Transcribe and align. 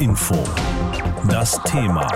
Info. 0.00 0.36
Das 1.28 1.60
Thema. 1.64 2.06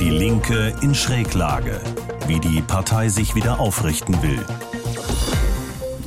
Die 0.00 0.10
Linke 0.10 0.74
in 0.80 0.94
Schräglage. 0.94 1.80
Wie 2.26 2.40
die 2.40 2.60
Partei 2.60 3.08
sich 3.08 3.34
wieder 3.34 3.60
aufrichten 3.60 4.20
will. 4.22 4.44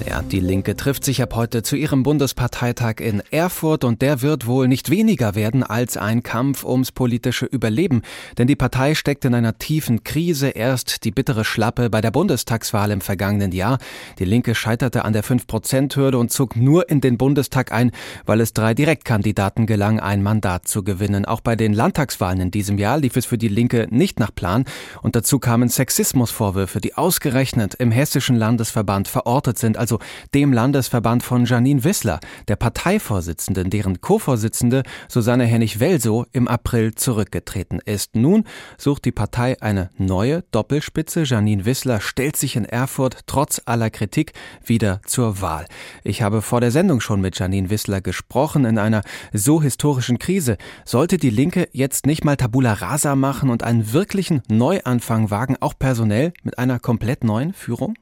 Ja, 0.07 0.21
die 0.21 0.39
Linke 0.39 0.75
trifft 0.75 1.03
sich 1.03 1.21
ab 1.21 1.35
heute 1.35 1.61
zu 1.61 1.75
ihrem 1.75 2.03
Bundesparteitag 2.03 2.95
in 2.99 3.21
Erfurt 3.31 3.83
und 3.83 4.01
der 4.01 4.21
wird 4.21 4.47
wohl 4.47 4.67
nicht 4.67 4.89
weniger 4.89 5.35
werden 5.35 5.61
als 5.61 5.97
ein 5.97 6.23
Kampf 6.23 6.63
ums 6.63 6.91
politische 6.91 7.45
Überleben. 7.45 8.01
Denn 8.37 8.47
die 8.47 8.55
Partei 8.55 8.95
steckt 8.95 9.25
in 9.25 9.35
einer 9.35 9.57
tiefen 9.57 10.03
Krise. 10.03 10.49
Erst 10.49 11.03
die 11.03 11.11
bittere 11.11 11.43
Schlappe 11.43 11.89
bei 11.89 12.01
der 12.01 12.11
Bundestagswahl 12.11 12.91
im 12.91 13.01
vergangenen 13.01 13.51
Jahr. 13.51 13.77
Die 14.19 14.25
Linke 14.25 14.55
scheiterte 14.55 15.03
an 15.03 15.13
der 15.13 15.23
5-Prozent-Hürde 15.23 16.17
und 16.17 16.31
zog 16.31 16.55
nur 16.55 16.89
in 16.89 17.01
den 17.01 17.17
Bundestag 17.17 17.71
ein, 17.71 17.91
weil 18.25 18.41
es 18.41 18.53
drei 18.53 18.73
Direktkandidaten 18.73 19.65
gelang, 19.65 19.99
ein 19.99 20.23
Mandat 20.23 20.67
zu 20.67 20.83
gewinnen. 20.83 21.25
Auch 21.25 21.41
bei 21.41 21.55
den 21.55 21.73
Landtagswahlen 21.73 22.39
in 22.39 22.51
diesem 22.51 22.77
Jahr 22.77 22.97
lief 22.97 23.17
es 23.17 23.25
für 23.25 23.37
die 23.37 23.49
Linke 23.49 23.87
nicht 23.91 24.19
nach 24.19 24.33
Plan. 24.33 24.63
Und 25.01 25.15
dazu 25.15 25.39
kamen 25.39 25.67
Sexismusvorwürfe, 25.67 26.79
die 26.79 26.95
ausgerechnet 26.95 27.75
im 27.75 27.91
Hessischen 27.91 28.37
Landesverband 28.37 29.07
verortet 29.07 29.57
sind, 29.57 29.77
also 29.77 29.88
dem 30.35 30.53
Landesverband 30.53 31.23
von 31.23 31.45
Janine 31.45 31.83
Wissler, 31.83 32.19
der 32.47 32.55
Parteivorsitzenden, 32.55 33.71
deren 33.71 34.01
Co-Vorsitzende 34.01 34.83
Susanne 35.07 35.45
Hennig-Welsow 35.45 36.25
im 36.31 36.47
April 36.47 36.93
zurückgetreten 36.93 37.79
ist. 37.83 38.15
Nun 38.15 38.43
sucht 38.77 39.05
die 39.05 39.11
Partei 39.11 39.59
eine 39.61 39.89
neue 39.97 40.43
Doppelspitze. 40.51 41.23
Janine 41.23 41.65
Wissler 41.65 42.01
stellt 42.01 42.35
sich 42.35 42.55
in 42.55 42.65
Erfurt 42.65 43.21
trotz 43.25 43.61
aller 43.65 43.89
Kritik 43.89 44.33
wieder 44.63 45.01
zur 45.05 45.41
Wahl. 45.41 45.65
Ich 46.03 46.21
habe 46.21 46.41
vor 46.41 46.61
der 46.61 46.71
Sendung 46.71 47.01
schon 47.01 47.21
mit 47.21 47.39
Janine 47.39 47.69
Wissler 47.69 48.01
gesprochen. 48.01 48.65
In 48.65 48.77
einer 48.77 49.01
so 49.33 49.61
historischen 49.61 50.19
Krise 50.19 50.57
sollte 50.85 51.17
die 51.17 51.29
Linke 51.29 51.67
jetzt 51.71 52.05
nicht 52.05 52.23
mal 52.23 52.35
Tabula 52.35 52.73
Rasa 52.73 53.15
machen 53.15 53.49
und 53.49 53.63
einen 53.63 53.93
wirklichen 53.93 54.41
Neuanfang 54.49 55.31
wagen, 55.31 55.57
auch 55.59 55.73
personell 55.77 56.33
mit 56.43 56.57
einer 56.57 56.79
komplett 56.79 57.23
neuen 57.23 57.53
Führung? 57.53 57.95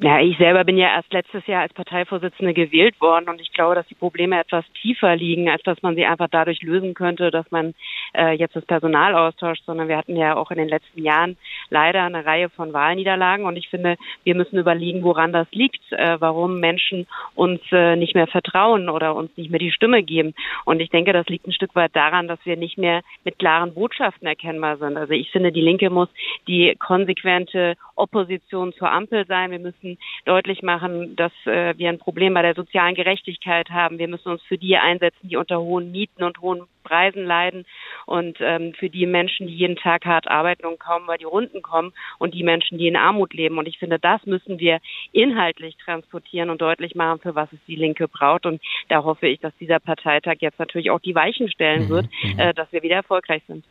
Ja, 0.00 0.20
ich 0.20 0.38
selber 0.38 0.62
bin 0.62 0.76
ja 0.76 0.94
erst 0.94 1.12
letztes 1.12 1.44
Jahr 1.48 1.62
als 1.62 1.74
Parteivorsitzende 1.74 2.54
gewählt 2.54 3.00
worden 3.00 3.28
und 3.28 3.40
ich 3.40 3.52
glaube, 3.52 3.74
dass 3.74 3.86
die 3.88 3.96
Probleme 3.96 4.38
etwas 4.38 4.64
tiefer 4.80 5.16
liegen, 5.16 5.48
als 5.48 5.60
dass 5.64 5.82
man 5.82 5.96
sie 5.96 6.06
einfach 6.06 6.28
dadurch 6.30 6.62
lösen 6.62 6.94
könnte, 6.94 7.32
dass 7.32 7.50
man 7.50 7.74
äh, 8.16 8.30
jetzt 8.34 8.54
das 8.54 8.64
Personal 8.64 9.16
austauscht, 9.16 9.64
sondern 9.66 9.88
wir 9.88 9.96
hatten 9.96 10.14
ja 10.14 10.36
auch 10.36 10.52
in 10.52 10.58
den 10.58 10.68
letzten 10.68 11.02
Jahren 11.02 11.36
leider 11.70 12.04
eine 12.04 12.24
Reihe 12.24 12.48
von 12.48 12.72
Wahlniederlagen 12.72 13.44
und 13.44 13.56
ich 13.56 13.68
finde, 13.70 13.96
wir 14.22 14.36
müssen 14.36 14.56
überlegen, 14.56 15.02
woran 15.02 15.32
das 15.32 15.48
liegt, 15.50 15.82
äh, 15.90 16.20
warum 16.20 16.60
Menschen 16.60 17.08
uns 17.34 17.60
äh, 17.72 17.96
nicht 17.96 18.14
mehr 18.14 18.28
vertrauen 18.28 18.88
oder 18.88 19.16
uns 19.16 19.36
nicht 19.36 19.50
mehr 19.50 19.58
die 19.58 19.72
Stimme 19.72 20.04
geben. 20.04 20.32
Und 20.64 20.78
ich 20.78 20.90
denke, 20.90 21.12
das 21.12 21.26
liegt 21.26 21.48
ein 21.48 21.52
Stück 21.52 21.74
weit 21.74 21.96
daran, 21.96 22.28
dass 22.28 22.38
wir 22.44 22.56
nicht 22.56 22.78
mehr 22.78 23.00
mit 23.24 23.40
klaren 23.40 23.74
Botschaften 23.74 24.28
erkennbar 24.28 24.76
sind. 24.76 24.96
Also 24.96 25.12
ich 25.12 25.32
finde, 25.32 25.50
die 25.50 25.60
Linke 25.60 25.90
muss 25.90 26.08
die 26.46 26.76
konsequente 26.78 27.74
Opposition 27.98 28.72
zur 28.72 28.90
Ampel 28.90 29.26
sein. 29.26 29.50
Wir 29.50 29.58
müssen 29.58 29.98
deutlich 30.24 30.62
machen, 30.62 31.16
dass 31.16 31.32
äh, 31.44 31.76
wir 31.76 31.88
ein 31.88 31.98
Problem 31.98 32.34
bei 32.34 32.42
der 32.42 32.54
sozialen 32.54 32.94
Gerechtigkeit 32.94 33.70
haben. 33.70 33.98
Wir 33.98 34.08
müssen 34.08 34.28
uns 34.28 34.42
für 34.42 34.58
die 34.58 34.76
einsetzen, 34.76 35.28
die 35.28 35.36
unter 35.36 35.60
hohen 35.60 35.90
Mieten 35.90 36.22
und 36.22 36.40
hohen 36.40 36.62
Preisen 36.88 37.24
leiden 37.24 37.66
und 38.06 38.38
ähm, 38.40 38.72
für 38.72 38.88
die 38.88 39.04
Menschen, 39.06 39.46
die 39.46 39.54
jeden 39.54 39.76
Tag 39.76 40.06
hart 40.06 40.26
arbeiten 40.26 40.66
und 40.66 40.80
kaum 40.80 41.04
über 41.04 41.18
die 41.18 41.24
Runden 41.24 41.60
kommen 41.60 41.92
und 42.18 42.34
die 42.34 42.42
Menschen, 42.42 42.78
die 42.78 42.88
in 42.88 42.96
Armut 42.96 43.34
leben. 43.34 43.58
Und 43.58 43.68
ich 43.68 43.78
finde, 43.78 43.98
das 43.98 44.24
müssen 44.24 44.58
wir 44.58 44.80
inhaltlich 45.12 45.76
transportieren 45.76 46.48
und 46.48 46.62
deutlich 46.62 46.94
machen, 46.94 47.20
für 47.20 47.34
was 47.34 47.52
es 47.52 47.58
die 47.66 47.76
Linke 47.76 48.08
braucht. 48.08 48.46
Und 48.46 48.62
da 48.88 49.04
hoffe 49.04 49.26
ich, 49.26 49.38
dass 49.40 49.54
dieser 49.60 49.80
Parteitag 49.80 50.36
jetzt 50.40 50.58
natürlich 50.58 50.90
auch 50.90 51.00
die 51.00 51.14
Weichen 51.14 51.50
stellen 51.50 51.84
mhm, 51.84 51.88
wird, 51.90 52.06
mhm. 52.22 52.38
äh, 52.38 52.54
dass 52.54 52.72
wir 52.72 52.82
wieder 52.82 52.96
erfolgreich 52.96 53.42
sind. 53.46 53.64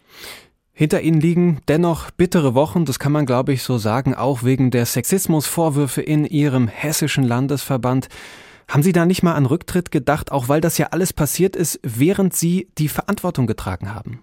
Hinter 0.79 1.01
ihnen 1.01 1.19
liegen 1.19 1.57
dennoch 1.67 2.11
bittere 2.11 2.53
Wochen, 2.53 2.85
das 2.85 2.99
kann 2.99 3.11
man 3.11 3.25
glaube 3.25 3.51
ich 3.51 3.63
so 3.63 3.79
sagen, 3.79 4.13
auch 4.13 4.43
wegen 4.43 4.69
der 4.69 4.85
Sexismusvorwürfe 4.85 6.03
in 6.03 6.23
ihrem 6.23 6.67
hessischen 6.67 7.23
Landesverband. 7.23 8.09
Haben 8.67 8.83
Sie 8.83 8.91
da 8.91 9.07
nicht 9.07 9.23
mal 9.23 9.33
an 9.33 9.47
Rücktritt 9.47 9.89
gedacht, 9.89 10.31
auch 10.31 10.49
weil 10.49 10.61
das 10.61 10.77
ja 10.77 10.89
alles 10.91 11.13
passiert 11.13 11.55
ist, 11.55 11.79
während 11.81 12.35
Sie 12.35 12.67
die 12.77 12.89
Verantwortung 12.89 13.47
getragen 13.47 13.95
haben? 13.95 14.19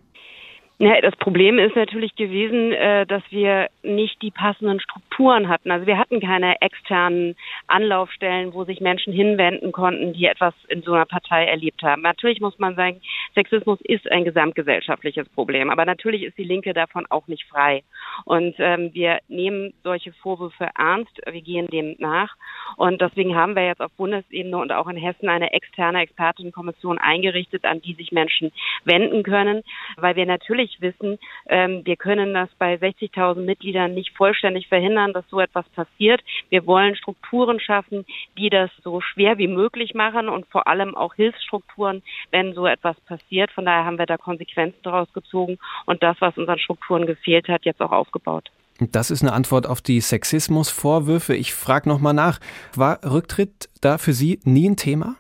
Ja, 0.78 1.00
das 1.00 1.14
Problem 1.14 1.60
ist 1.60 1.76
natürlich 1.76 2.16
gewesen, 2.16 2.72
äh, 2.72 3.06
dass 3.06 3.22
wir 3.30 3.68
nicht 3.84 4.20
die 4.22 4.32
passenden 4.32 4.80
Strukturen 4.80 5.48
hatten. 5.48 5.70
Also 5.70 5.86
wir 5.86 5.98
hatten 5.98 6.18
keine 6.18 6.60
externen 6.60 7.36
Anlaufstellen, 7.68 8.52
wo 8.52 8.64
sich 8.64 8.80
Menschen 8.80 9.12
hinwenden 9.12 9.70
konnten, 9.70 10.12
die 10.14 10.26
etwas 10.26 10.52
in 10.68 10.82
so 10.82 10.92
einer 10.92 11.04
Partei 11.04 11.44
erlebt 11.44 11.80
haben. 11.84 12.02
Natürlich 12.02 12.40
muss 12.40 12.58
man 12.58 12.74
sagen, 12.74 13.00
Sexismus 13.34 13.78
ist 13.82 14.10
ein 14.10 14.24
gesamtgesellschaftliches 14.24 15.28
Problem, 15.28 15.70
aber 15.70 15.84
natürlich 15.84 16.24
ist 16.24 16.38
die 16.38 16.44
Linke 16.44 16.74
davon 16.74 17.06
auch 17.08 17.28
nicht 17.28 17.44
frei. 17.44 17.84
Und 18.24 18.56
ähm, 18.58 18.90
wir 18.94 19.20
nehmen 19.28 19.74
solche 19.84 20.12
Vorwürfe 20.12 20.70
ernst, 20.76 21.20
wir 21.24 21.42
gehen 21.42 21.68
dem 21.68 21.94
nach. 21.98 22.34
Und 22.76 23.00
deswegen 23.00 23.36
haben 23.36 23.54
wir 23.54 23.64
jetzt 23.64 23.80
auf 23.80 23.92
Bundesebene 23.92 24.56
und 24.56 24.72
auch 24.72 24.88
in 24.88 24.96
Hessen 24.96 25.28
eine 25.28 25.52
externe 25.52 26.00
Expertenkommission 26.02 26.98
eingerichtet, 26.98 27.64
an 27.64 27.80
die 27.80 27.94
sich 27.94 28.10
Menschen 28.10 28.50
wenden 28.84 29.22
können, 29.22 29.62
weil 29.96 30.16
wir 30.16 30.26
natürlich 30.26 30.63
natürlich 30.64 30.80
wissen, 30.80 31.18
ähm, 31.48 31.82
wir 31.84 31.96
können 31.96 32.34
das 32.34 32.48
bei 32.58 32.74
60.000 32.74 33.40
Mitgliedern 33.40 33.94
nicht 33.94 34.16
vollständig 34.16 34.68
verhindern, 34.68 35.12
dass 35.12 35.24
so 35.28 35.40
etwas 35.40 35.68
passiert. 35.70 36.22
Wir 36.48 36.66
wollen 36.66 36.96
Strukturen 36.96 37.60
schaffen, 37.60 38.04
die 38.38 38.50
das 38.50 38.70
so 38.82 39.00
schwer 39.00 39.38
wie 39.38 39.48
möglich 39.48 39.94
machen 39.94 40.28
und 40.28 40.46
vor 40.46 40.66
allem 40.66 40.94
auch 40.94 41.14
Hilfsstrukturen, 41.14 42.02
wenn 42.30 42.54
so 42.54 42.66
etwas 42.66 42.98
passiert. 43.02 43.50
Von 43.52 43.64
daher 43.64 43.84
haben 43.84 43.98
wir 43.98 44.06
da 44.06 44.16
Konsequenzen 44.16 44.78
daraus 44.82 45.12
gezogen 45.12 45.58
und 45.86 46.02
das, 46.02 46.16
was 46.20 46.36
unseren 46.36 46.58
Strukturen 46.58 47.06
gefehlt 47.06 47.48
hat, 47.48 47.64
jetzt 47.64 47.80
auch 47.80 47.92
aufgebaut. 47.92 48.50
Das 48.80 49.12
ist 49.12 49.22
eine 49.22 49.32
Antwort 49.32 49.68
auf 49.68 49.80
die 49.80 50.00
Sexismusvorwürfe. 50.00 51.36
Ich 51.36 51.54
frage 51.54 51.88
nochmal 51.88 52.14
nach. 52.14 52.40
War 52.74 52.98
Rücktritt 53.04 53.68
da 53.80 53.98
für 53.98 54.12
Sie 54.12 54.40
nie 54.44 54.68
ein 54.68 54.76
Thema? 54.76 55.14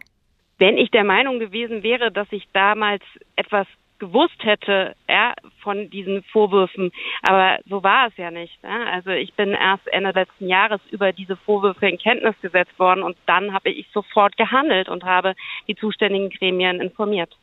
Wenn 0.58 0.76
ich 0.76 0.90
der 0.90 1.04
Meinung 1.04 1.38
gewesen 1.38 1.82
wäre, 1.82 2.10
dass 2.10 2.26
ich 2.30 2.48
damals 2.52 3.02
etwas 3.36 3.66
gewusst 4.06 4.42
hätte, 4.42 4.94
ja, 5.08 5.34
von 5.60 5.88
diesen 5.90 6.22
Vorwürfen. 6.24 6.92
Aber 7.22 7.58
so 7.68 7.82
war 7.82 8.08
es 8.08 8.16
ja 8.16 8.30
nicht. 8.30 8.56
Ja. 8.62 8.84
Also 8.92 9.10
ich 9.10 9.32
bin 9.34 9.50
erst 9.52 9.86
Ende 9.88 10.10
letzten 10.10 10.48
Jahres 10.48 10.80
über 10.90 11.12
diese 11.12 11.36
Vorwürfe 11.36 11.88
in 11.88 11.98
Kenntnis 11.98 12.34
gesetzt 12.42 12.78
worden 12.78 13.02
und 13.02 13.16
dann 13.26 13.52
habe 13.52 13.70
ich 13.70 13.86
sofort 13.92 14.36
gehandelt 14.36 14.88
und 14.88 15.04
habe 15.04 15.34
die 15.68 15.74
zuständigen 15.74 16.30
Gremien 16.30 16.80
informiert. 16.80 17.34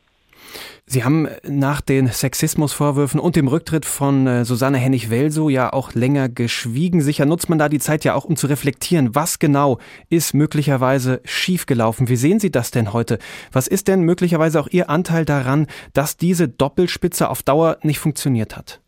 Sie 0.84 1.04
haben 1.04 1.28
nach 1.44 1.80
den 1.80 2.08
Sexismusvorwürfen 2.08 3.20
und 3.20 3.36
dem 3.36 3.48
Rücktritt 3.48 3.86
von 3.86 4.26
äh, 4.26 4.44
Susanne 4.44 4.78
Hennig-Welsow 4.78 5.48
ja 5.48 5.72
auch 5.72 5.94
länger 5.94 6.28
geschwiegen. 6.28 7.00
Sicher 7.00 7.24
nutzt 7.24 7.48
man 7.48 7.58
da 7.58 7.68
die 7.68 7.78
Zeit 7.78 8.04
ja 8.04 8.14
auch, 8.14 8.24
um 8.24 8.36
zu 8.36 8.46
reflektieren, 8.46 9.14
was 9.14 9.38
genau 9.38 9.78
ist 10.10 10.34
möglicherweise 10.34 11.20
schiefgelaufen. 11.24 12.08
Wie 12.08 12.16
sehen 12.16 12.40
Sie 12.40 12.50
das 12.50 12.70
denn 12.70 12.92
heute? 12.92 13.18
Was 13.52 13.68
ist 13.68 13.88
denn 13.88 14.02
möglicherweise 14.02 14.60
auch 14.60 14.68
Ihr 14.70 14.90
Anteil 14.90 15.24
daran, 15.24 15.66
dass 15.94 16.16
diese 16.16 16.48
Doppelspitze 16.48 17.30
auf 17.30 17.42
Dauer 17.42 17.78
nicht 17.82 17.98
funktioniert 17.98 18.56
hat? 18.56 18.82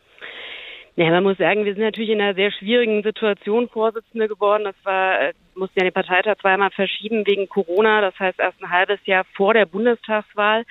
Ja, 0.96 1.10
man 1.10 1.24
muss 1.24 1.38
sagen, 1.38 1.64
wir 1.64 1.74
sind 1.74 1.82
natürlich 1.82 2.10
in 2.10 2.20
einer 2.20 2.34
sehr 2.34 2.52
schwierigen 2.52 3.02
Situation 3.02 3.68
Vorsitzende 3.68 4.28
geworden. 4.28 4.62
Das 4.62 4.76
war, 4.84 5.20
äh, 5.20 5.32
mussten 5.56 5.80
ja 5.80 5.84
den 5.84 5.92
Parteitag 5.92 6.36
zweimal 6.40 6.70
verschieben 6.70 7.26
wegen 7.26 7.48
Corona. 7.48 8.00
Das 8.00 8.16
heißt 8.18 8.38
erst 8.38 8.62
ein 8.62 8.70
halbes 8.70 9.00
Jahr 9.04 9.24
vor 9.34 9.54
der 9.54 9.66
Bundestagswahl 9.66 10.64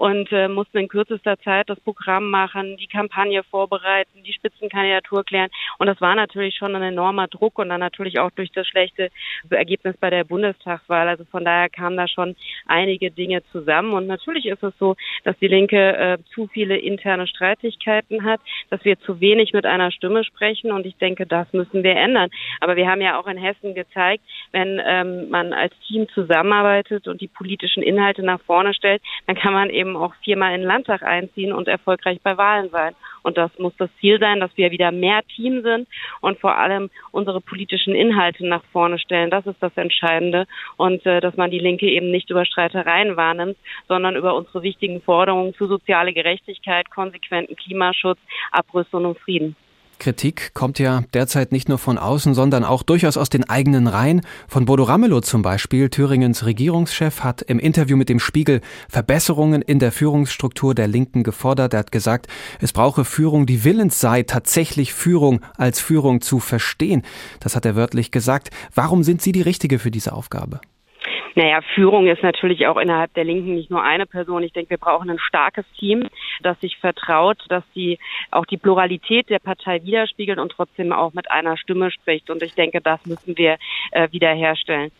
und 0.00 0.32
äh, 0.32 0.48
mussten 0.48 0.78
in 0.78 0.88
kürzester 0.88 1.38
Zeit 1.40 1.68
das 1.68 1.78
Programm 1.80 2.30
machen, 2.30 2.78
die 2.78 2.86
Kampagne 2.86 3.42
vorbereiten, 3.42 4.22
die 4.24 4.32
Spitzenkandidatur 4.32 5.24
klären. 5.24 5.50
Und 5.76 5.88
das 5.88 6.00
war 6.00 6.14
natürlich 6.14 6.56
schon 6.56 6.74
ein 6.74 6.80
enormer 6.82 7.28
Druck 7.28 7.58
und 7.58 7.68
dann 7.68 7.80
natürlich 7.80 8.18
auch 8.18 8.30
durch 8.30 8.50
das 8.50 8.66
schlechte 8.66 9.10
Ergebnis 9.50 9.98
bei 9.98 10.08
der 10.08 10.24
Bundestagswahl. 10.24 11.06
Also 11.06 11.26
von 11.26 11.44
daher 11.44 11.68
kamen 11.68 11.98
da 11.98 12.08
schon 12.08 12.34
einige 12.66 13.10
Dinge 13.10 13.42
zusammen. 13.52 13.92
Und 13.92 14.06
natürlich 14.06 14.46
ist 14.46 14.62
es 14.62 14.72
so, 14.78 14.96
dass 15.24 15.36
die 15.38 15.48
Linke 15.48 15.94
äh, 15.94 16.16
zu 16.34 16.46
viele 16.46 16.78
interne 16.78 17.26
Streitigkeiten 17.26 18.24
hat, 18.24 18.40
dass 18.70 18.82
wir 18.86 18.98
zu 19.00 19.20
wenig 19.20 19.52
mit 19.52 19.66
einer 19.66 19.90
Stimme 19.90 20.24
sprechen. 20.24 20.72
Und 20.72 20.86
ich 20.86 20.96
denke, 20.96 21.26
das 21.26 21.52
müssen 21.52 21.82
wir 21.82 21.94
ändern. 21.94 22.30
Aber 22.60 22.76
wir 22.76 22.88
haben 22.88 23.02
ja 23.02 23.20
auch 23.20 23.26
in 23.26 23.36
Hessen 23.36 23.74
gezeigt, 23.74 24.24
wenn 24.52 24.80
ähm, 24.82 25.28
man 25.28 25.52
als 25.52 25.74
Team 25.86 26.08
zusammenarbeitet 26.14 27.06
und 27.06 27.20
die 27.20 27.28
politischen 27.28 27.82
Inhalte 27.82 28.22
nach 28.22 28.40
vorne 28.40 28.72
stellt, 28.72 29.02
dann 29.26 29.36
kann 29.36 29.52
man 29.52 29.68
eben 29.68 29.89
eben 29.90 29.96
auch 29.96 30.14
viermal 30.22 30.54
in 30.54 30.60
den 30.60 30.68
Landtag 30.68 31.02
einziehen 31.02 31.52
und 31.52 31.68
erfolgreich 31.68 32.20
bei 32.22 32.36
Wahlen 32.36 32.70
sein. 32.70 32.94
Und 33.22 33.36
das 33.36 33.50
muss 33.58 33.74
das 33.76 33.90
Ziel 34.00 34.18
sein, 34.18 34.40
dass 34.40 34.50
wir 34.56 34.70
wieder 34.70 34.92
mehr 34.92 35.20
Team 35.36 35.62
sind 35.62 35.88
und 36.20 36.38
vor 36.38 36.56
allem 36.56 36.90
unsere 37.10 37.40
politischen 37.40 37.94
Inhalte 37.94 38.46
nach 38.46 38.62
vorne 38.72 38.98
stellen. 38.98 39.30
Das 39.30 39.46
ist 39.46 39.62
das 39.62 39.76
Entscheidende. 39.76 40.46
Und 40.76 41.04
äh, 41.04 41.20
dass 41.20 41.36
man 41.36 41.50
die 41.50 41.58
Linke 41.58 41.86
eben 41.86 42.10
nicht 42.10 42.30
über 42.30 42.46
Streitereien 42.46 43.16
wahrnimmt, 43.16 43.58
sondern 43.88 44.16
über 44.16 44.34
unsere 44.34 44.62
wichtigen 44.62 45.02
Forderungen 45.02 45.52
für 45.52 45.66
soziale 45.66 46.12
Gerechtigkeit, 46.12 46.90
konsequenten 46.90 47.56
Klimaschutz, 47.56 48.18
Abrüstung 48.52 49.04
und 49.04 49.18
Frieden. 49.18 49.56
Kritik 50.00 50.52
kommt 50.54 50.80
ja 50.80 51.04
derzeit 51.14 51.52
nicht 51.52 51.68
nur 51.68 51.78
von 51.78 51.98
außen, 51.98 52.34
sondern 52.34 52.64
auch 52.64 52.82
durchaus 52.82 53.16
aus 53.16 53.28
den 53.28 53.48
eigenen 53.48 53.86
Reihen. 53.86 54.22
Von 54.48 54.64
Bodo 54.64 54.82
Ramelow 54.82 55.20
zum 55.20 55.42
Beispiel, 55.42 55.90
Thüringens 55.90 56.44
Regierungschef, 56.44 57.20
hat 57.20 57.42
im 57.42 57.60
Interview 57.60 57.96
mit 57.96 58.08
dem 58.08 58.18
Spiegel 58.18 58.62
Verbesserungen 58.88 59.62
in 59.62 59.78
der 59.78 59.92
Führungsstruktur 59.92 60.74
der 60.74 60.88
Linken 60.88 61.22
gefordert. 61.22 61.74
Er 61.74 61.80
hat 61.80 61.92
gesagt, 61.92 62.26
es 62.60 62.72
brauche 62.72 63.04
Führung, 63.04 63.46
die 63.46 63.62
willens 63.62 64.00
sei, 64.00 64.24
tatsächlich 64.24 64.92
Führung 64.92 65.40
als 65.56 65.80
Führung 65.80 66.20
zu 66.20 66.40
verstehen. 66.40 67.02
Das 67.38 67.54
hat 67.54 67.64
er 67.64 67.76
wörtlich 67.76 68.10
gesagt. 68.10 68.50
Warum 68.74 69.04
sind 69.04 69.22
Sie 69.22 69.32
die 69.32 69.42
Richtige 69.42 69.78
für 69.78 69.90
diese 69.90 70.12
Aufgabe? 70.12 70.60
Naja, 71.34 71.60
Führung 71.74 72.06
ist 72.06 72.22
natürlich 72.22 72.66
auch 72.66 72.76
innerhalb 72.76 73.14
der 73.14 73.24
Linken 73.24 73.54
nicht 73.54 73.70
nur 73.70 73.82
eine 73.82 74.06
Person. 74.06 74.42
Ich 74.42 74.52
denke, 74.52 74.70
wir 74.70 74.78
brauchen 74.78 75.10
ein 75.10 75.18
starkes 75.18 75.64
Team, 75.78 76.08
das 76.42 76.60
sich 76.60 76.76
vertraut, 76.78 77.38
dass 77.48 77.64
sie 77.74 77.98
auch 78.30 78.46
die 78.46 78.56
Pluralität 78.56 79.28
der 79.30 79.38
Partei 79.38 79.82
widerspiegelt 79.84 80.38
und 80.38 80.52
trotzdem 80.52 80.92
auch 80.92 81.12
mit 81.12 81.30
einer 81.30 81.56
Stimme 81.56 81.90
spricht. 81.90 82.30
Und 82.30 82.42
ich 82.42 82.54
denke, 82.54 82.80
das 82.80 83.04
müssen 83.06 83.36
wir 83.36 83.58
äh, 83.92 84.08
wiederherstellen. 84.10 84.90